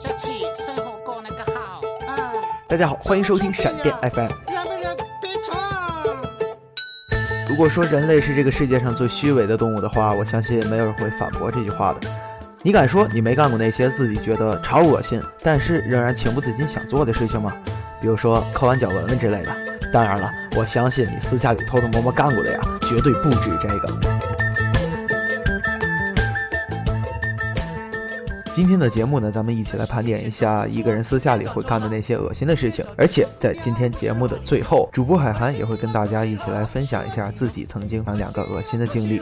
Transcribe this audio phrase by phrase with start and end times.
[0.00, 1.80] 小气，生活过那个好。
[2.06, 2.32] 啊，
[2.68, 4.30] 大家好，欢迎收听闪电 FM。
[7.48, 12.08] 如果说人类是这个世界上最虚伪的动物的话，我相信没有人会反驳这句话的。
[12.62, 17.52] 你敢说你没干过那些自己觉得超恶心，但是仍然情不自禁想做的事情吗？
[18.00, 19.50] 比如说抠完脚闻闻之类的。
[19.92, 24.27] 当然了，我相信你私下里偷偷摸摸干过的呀，绝对不止这个。
[28.58, 32.84] 今天的节目呢，咱们一起来盘点一下一个人私下里会干的那些恶心的事情。
[32.96, 39.20] 而且在今天节目的最后，主播海涵也会跟大家一起来分享一下自己曾经两个恶心的经历。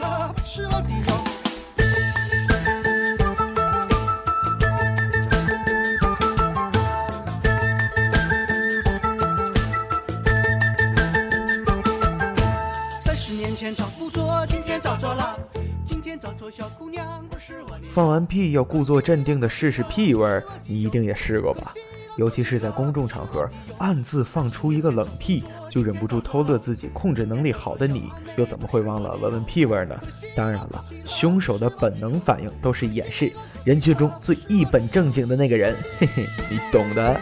[12.99, 15.37] 三十年前找不着，今天找着了。
[17.93, 21.73] 放完屁要故作镇定的试试屁味儿，你一定也试过吧？
[22.17, 29.95] 尤其是在公众场合，暗自放出一个冷屁，就忍不住偷乐自己控制能力好的你，又怎么会忘了闻闻屁味呢？
[30.35, 33.31] 当然了，凶手的本能反应都是掩饰，
[33.63, 37.21] 人群中最一本正经的那个人，嘿嘿，你懂的。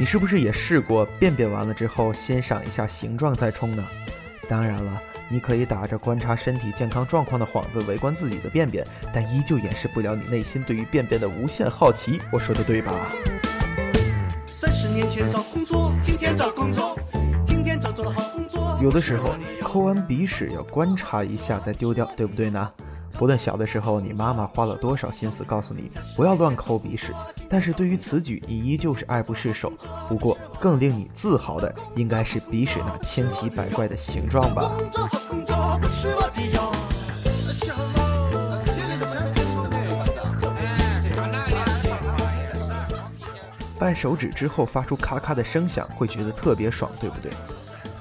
[0.00, 3.84] 你是不是也试过便便完了之后欣赏一下形状再冲呢？
[4.48, 12.20] 当然了，你可以打着观察身体健康状况的幌子围观自己的便便，但依旧掩饰不了你内心对于便便的无限好奇。
[12.30, 12.94] 我说的对吧？
[14.46, 16.96] 三十年前找工作，今天找工作，
[17.44, 18.78] 今天找着了好工作。
[18.80, 22.70] 有的时候抠完鼻屎要观察一下再丢掉，对不对呢？
[23.18, 27.12] 不论小的时候你妈妈花了多少心思告诉你不要乱抠鼻屎，
[27.48, 29.72] 但是对于此举你依旧是爱不释手。
[30.08, 34.72] 不过更令你自豪的应该是鼻屎那千奇百怪的形状吧？
[43.80, 47.32] 掰手指之后发出咔咔的声响，会觉得特别爽，对不对？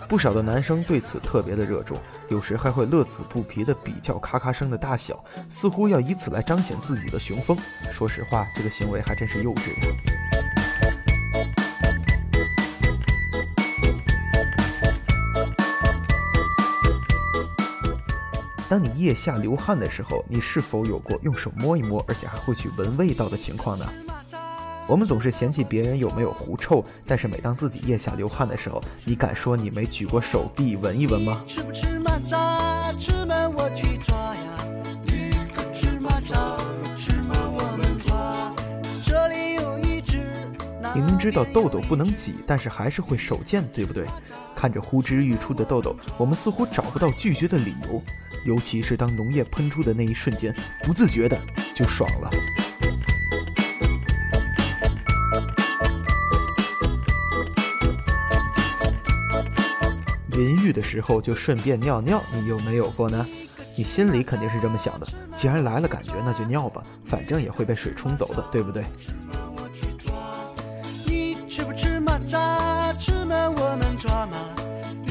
[0.08, 1.98] 不少的男生对此特别的热衷，
[2.30, 7.58] 有时还会乐此不疲地比较咔咔声的大小，似乎要以此来彰显自己的雄风。
[7.94, 9.72] 说实话，这个行为还真是幼稚。
[18.70, 23.86] 当你腋下流汗的时候，你是否有过用手摸一摸，而且还会去闻味道的情况呢？
[24.88, 31.44] 我们总是嫌弃别人有没有狐臭，但是每当自己腋下流汗的时候，你敢说你没举过手臂闻一闻吗？
[31.46, 32.98] 吃不吃蚂蚱？
[32.98, 34.42] 吃吗我去抓呀。
[35.04, 36.96] 你可吃蚂蚱？
[36.96, 38.56] 吃吗我们抓？
[39.06, 40.22] 这里有一只。
[40.96, 44.06] 你明知道痘痘不能挤，但是还是会手贱，对不对？
[44.56, 48.02] 看着呼之欲出的痘痘，我们似乎找不到拒绝的理由，
[48.46, 51.38] 尤其是当脓液喷出的那一瞬间，不自觉的
[51.76, 52.30] 就爽了。
[60.38, 63.26] 淋浴的时候就顺便尿尿，你有没有过呢？
[63.76, 68.84] 你心里肯定是这么想的，既然来了感觉，那就尿吧，反正也会被水冲走的，对不对？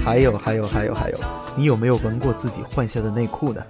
[0.05, 1.19] 还有还有还有还有，
[1.57, 3.61] 你有没有闻过自己换下的内裤呢？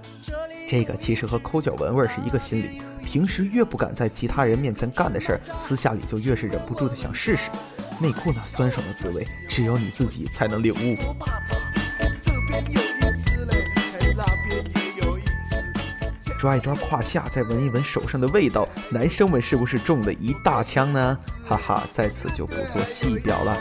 [0.67, 2.79] 这个其实和抠脚闻味是一个心理。
[3.03, 7.49] 平时越不敢在其他人面前干的事儿，私下里就越是忍不住的想试试。
[7.99, 10.97] 内裤那酸爽的滋味，只有你自己才能领悟。
[16.39, 21.17] 抓一抓胯下，再闻一闻手上的味道，男生们是不是中了一大枪呢？
[21.47, 23.57] 哈哈，在此就不做细表了。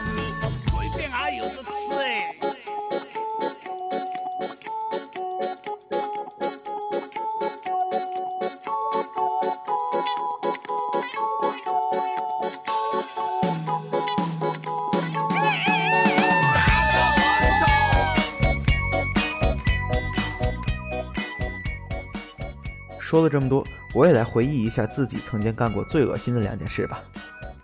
[23.06, 23.64] 说了这么多，
[23.94, 26.98] 我也来回忆一下自己曾经干过最恶心的两件事吧。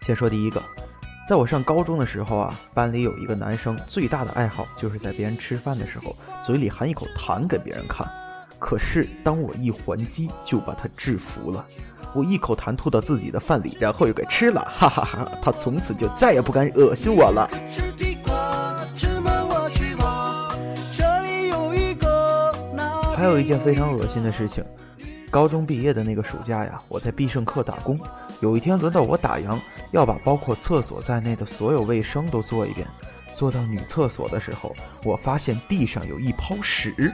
[0.01, 0.63] 先说第一个，
[1.27, 6.15] 在我上高中的时候啊，班里有一个男生最大的爱好就是在别人吃饭的时候
[6.47, 8.07] 嘴里含一口痰给别人看。
[8.61, 11.67] 可是当我一还击，就把他制服了。
[12.15, 17.51] 我一口痰吐到自己的饭里，然后又给吃了，哈哈哈他从此就再也不敢恶心我了。
[23.17, 24.65] 还有一件非常恶心的事情，
[25.33, 27.99] 高中毕业的那个暑假呀，我在必胜客打工。
[28.41, 29.59] 有一天轮到我打烊，
[29.91, 32.87] 要把包括厕所在内的所有卫生都做一遍。
[33.35, 37.11] 坐到女厕所的时候，我发现地上有一泡屎。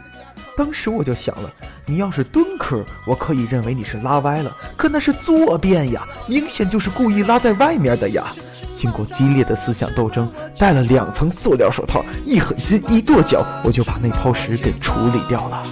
[0.56, 1.52] 当时我就想了，
[1.86, 8.26] 你要是蹲坑，我可以认为你是拉歪了，可那是坐便呀，明显就是故意拉在外面的呀。
[8.74, 10.28] 经过激烈的思想斗争，
[10.58, 15.62] 戴了两层塑料手套，一狠心一跺脚，我就把那泡屎给处理掉了。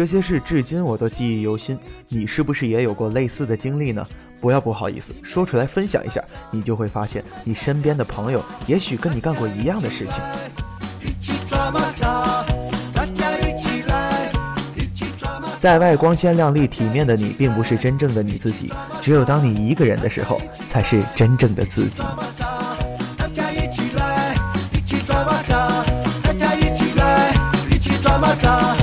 [0.00, 1.78] 这些事至今我都记忆犹新。
[2.08, 4.02] 你是不是也有过类似的经历呢？
[4.40, 10.14] 不要不好意思，说出来分享一下，你就会发现你身边的朋友也许跟你干过一样的事情。
[15.58, 18.72] 在外光鲜亮丽、体面的你，并不是真正的你自己。
[19.02, 22.02] 只有当你一个人的时候，才是真正的自己。
[22.02, 22.40] 蚂蚱，
[23.12, 24.34] 大家一起来，
[27.70, 28.79] 一起抓蚂蚱，